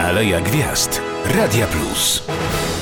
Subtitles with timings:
[0.00, 1.00] Aleja Gwiazd.
[1.36, 2.22] Radia Plus.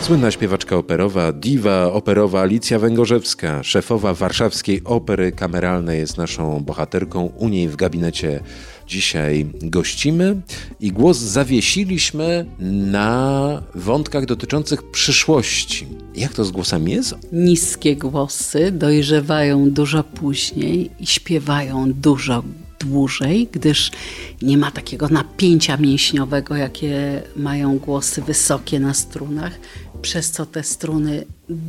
[0.00, 7.32] Słynna śpiewaczka operowa, diwa operowa Alicja Węgorzewska, szefowa warszawskiej opery kameralnej jest naszą bohaterką.
[7.36, 8.40] U niej w gabinecie
[8.86, 10.40] dzisiaj gościmy
[10.80, 15.86] i głos zawiesiliśmy na wątkach dotyczących przyszłości.
[16.14, 17.14] Jak to z głosami jest?
[17.32, 22.42] Niskie głosy dojrzewają dużo później i śpiewają dużo
[22.84, 23.90] dłużej, gdyż
[24.42, 29.52] nie ma takiego napięcia mięśniowego, jakie mają głosy wysokie na strunach,
[30.02, 31.24] przez co te struny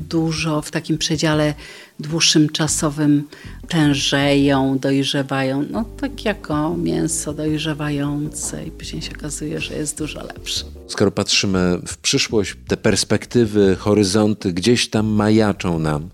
[0.09, 1.53] dużo w takim przedziale
[1.99, 3.23] dłuższym czasowym
[3.67, 10.65] tężeją, dojrzewają, no tak jako mięso dojrzewające i później się okazuje, że jest dużo lepsze.
[10.87, 16.09] Skoro patrzymy w przyszłość, te perspektywy, horyzonty gdzieś tam majaczą nam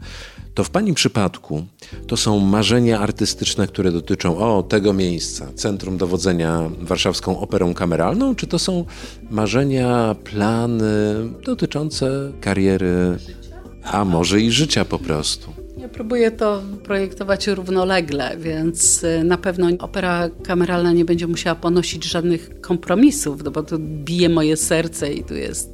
[0.54, 1.66] to w Pani przypadku
[2.08, 8.48] to są marzenia artystyczne, które dotyczą o tego miejsca, Centrum Dowodzenia Warszawską Operą Kameralną, czy
[8.48, 8.86] to są
[9.30, 13.18] marzenia, plany dotyczące kariery,
[13.84, 15.54] a może i życia po prostu?
[15.78, 22.06] Ja próbuję to projektować równolegle, więc y, na pewno opera kameralna nie będzie musiała ponosić
[22.06, 25.70] żadnych kompromisów, no bo tu bije moje serce i tu jest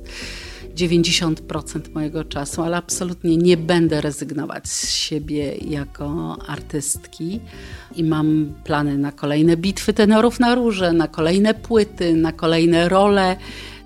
[0.75, 7.39] 90% mojego czasu, ale absolutnie nie będę rezygnować z siebie jako artystki
[7.95, 13.35] i mam plany na kolejne bitwy tenorów na róże, na kolejne płyty, na kolejne role.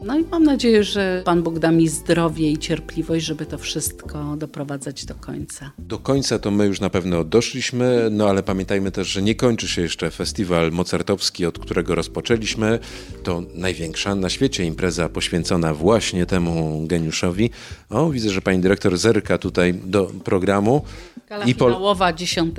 [0.02, 4.35] No i mam nadzieję, że Pan Bóg da mi zdrowie i cierpliwość, żeby to wszystko
[4.38, 5.72] doprowadzać do końca.
[5.79, 9.68] Do końca to my już na pewno doszliśmy, no ale pamiętajmy też, że nie kończy
[9.68, 12.79] się jeszcze festiwal mozartowski, od którego rozpoczęliśmy.
[13.23, 17.50] To największa na świecie impreza poświęcona właśnie temu geniuszowi.
[17.90, 20.81] O, widzę, że pani dyrektor zerka tutaj do programu.
[21.29, 22.56] Gala I finałowa 10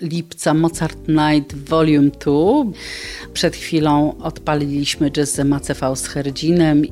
[0.00, 2.32] lipca Mozart Night Volume 2.
[3.32, 6.82] Przed chwilą odpaliliśmy jazz Macev z Herdzinem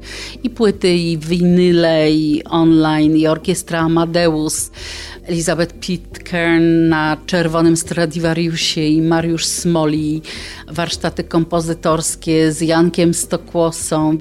[0.42, 4.70] i płyty, i winyle, i online, i orkiestra Amadeus.
[5.22, 10.22] Elizabeth Pitcairn na czerwonym Stradivariusie i Mariusz Smoli,
[10.68, 14.18] warsztaty kompozytorskie z Jankiem Stokłosą.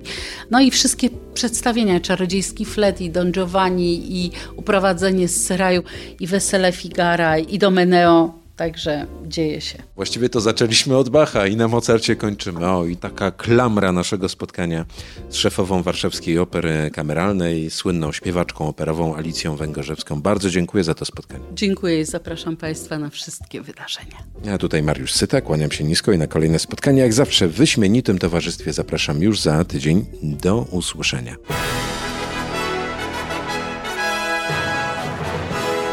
[0.51, 5.83] No i wszystkie przedstawienia, Czarodziejski Flet i Don Giovanni i Uprowadzenie z Seraju
[6.19, 9.77] i Wesele Figara i Domeneo Także dzieje się.
[9.95, 12.67] Właściwie to zaczęliśmy od Bacha i na Mozarcie kończymy.
[12.67, 14.85] O, i taka klamra naszego spotkania
[15.29, 20.21] z szefową Warszawskiej Opery Kameralnej, słynną śpiewaczką operową Alicją Węgorzewską.
[20.21, 21.43] Bardzo dziękuję za to spotkanie.
[21.53, 24.17] Dziękuję i zapraszam Państwa na wszystkie wydarzenia.
[24.45, 27.01] Ja tutaj Mariusz Syta, kłaniam się nisko i na kolejne spotkanie.
[27.01, 30.05] Jak zawsze w wyśmienitym towarzystwie zapraszam już za tydzień.
[30.21, 31.35] Do usłyszenia.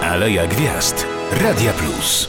[0.03, 1.06] Aleja Gwiazd.
[1.32, 2.28] Radia Plus.